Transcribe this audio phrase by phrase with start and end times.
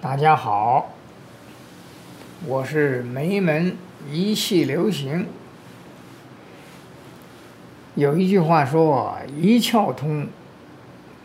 [0.00, 0.92] 大家好，
[2.46, 3.76] 我是梅门
[4.10, 5.26] 一气流行。
[7.94, 10.28] 有一句话说：“一窍通，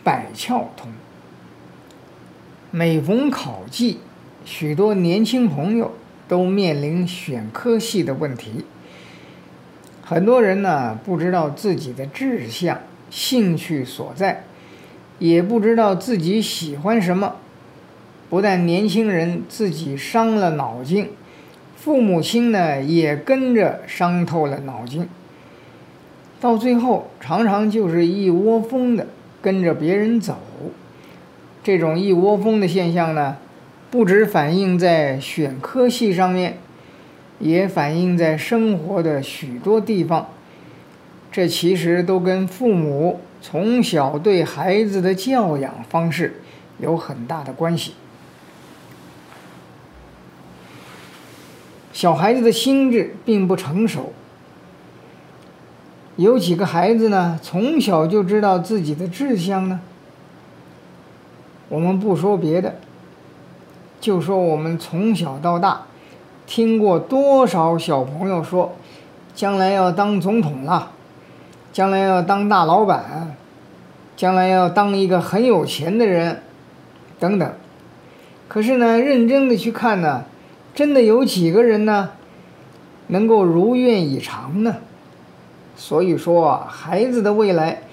[0.03, 0.91] 百窍通。”
[2.71, 3.99] 每逢考季，
[4.45, 5.93] 许多年轻朋友
[6.27, 8.65] 都面临选科系的问题。
[10.03, 12.79] 很多人呢，不知道自己的志向、
[13.09, 14.43] 兴趣所在，
[15.19, 17.35] 也不知道自己喜欢什么。
[18.29, 21.09] 不但年轻人自己伤了脑筋，
[21.75, 25.07] 父母亲呢也跟着伤透了脑筋。
[26.39, 29.07] 到最后，常常就是一窝蜂的
[29.41, 30.37] 跟着别人走。
[31.63, 33.37] 这种一窝蜂的现象呢，
[33.91, 36.57] 不只反映在选科系上面，
[37.41, 40.29] 也反映在生活的许多地方。
[41.31, 46.41] 这其实都跟父母从小对孩子的教养方式
[46.79, 47.93] 有很大的关系。
[51.93, 54.13] 小孩子的心智并不成熟，
[56.15, 59.81] 有几个孩子呢，从小就知道自己的志向呢？
[61.69, 62.75] 我们不说别的，
[63.99, 65.83] 就说我们从小到大，
[66.53, 68.75] 听过多少小朋友说，
[69.33, 70.91] 将来要当总统了，
[71.71, 73.37] 将来要当大老板，
[74.17, 76.43] 将来要当一个很有钱的人，
[77.17, 77.53] 等等。
[78.49, 80.25] 可是呢，认真的去看呢。
[80.75, 82.09] 真的有几个人呢，
[83.07, 84.75] 能够如愿以偿呢？
[85.77, 87.83] 所以说，孩子的未来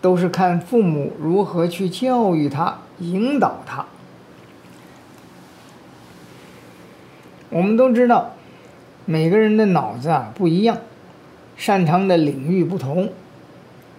[0.00, 3.86] 都是看父母如何去教育他、引导他。
[7.50, 8.34] 我们都知道，
[9.06, 10.78] 每个人的脑子啊不一样，
[11.56, 13.10] 擅长的领域不同。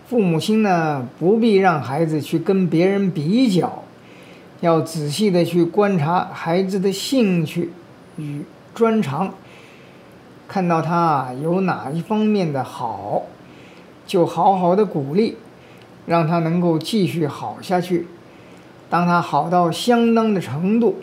[0.07, 3.83] 父母亲呢，不必让孩子去跟别人比较，
[4.61, 7.71] 要仔细的去观察孩子的兴趣。
[8.17, 8.43] 与
[8.73, 9.33] 专长，
[10.47, 13.23] 看到他有哪一方面的好，
[14.05, 15.37] 就好好的鼓励，
[16.05, 18.07] 让他能够继续好下去。
[18.89, 21.01] 当他好到相当的程度，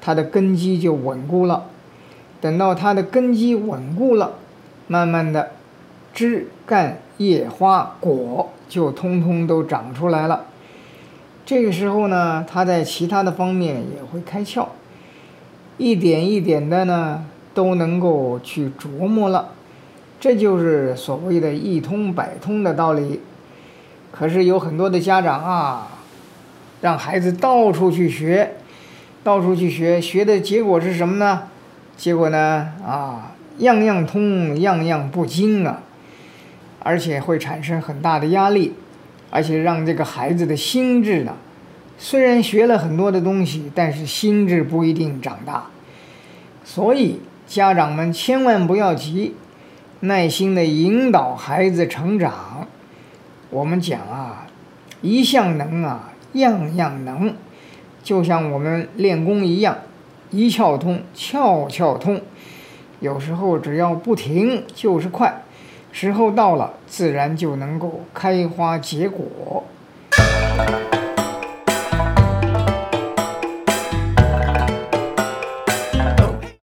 [0.00, 1.66] 它的根基就稳固了。
[2.40, 4.32] 等到它的根基稳固了，
[4.86, 5.50] 慢慢的，
[6.14, 10.46] 枝干叶花果就通通都长出来了。
[11.44, 14.68] 这个时候呢，它在其他的方面也会开窍。
[15.76, 19.48] 一点一点的呢，都能够去琢磨了，
[20.20, 23.20] 这就是所谓的一通百通的道理。
[24.12, 25.88] 可是有很多的家长啊，
[26.80, 28.56] 让孩子到处去学，
[29.22, 31.44] 到处去学，学的结果是什么呢？
[31.96, 35.82] 结果呢，啊，样样通，样样不精啊，
[36.78, 38.72] 而且会产生很大的压力，
[39.30, 41.34] 而且让这个孩子的心智呢。
[41.98, 45.66] 虽然学了很多的东西，但是心智不一定长大，
[46.64, 49.34] 所以家长们千万不要急，
[50.00, 52.66] 耐心的引导孩子成长。
[53.50, 54.46] 我们讲啊，
[55.02, 57.34] 一项能啊，样样能，
[58.02, 59.76] 就像我们练功一样，
[60.30, 62.20] 一窍通，窍窍通。
[63.00, 65.42] 有时候只要不停就是快，
[65.92, 69.64] 时候到了，自然就能够开花结果。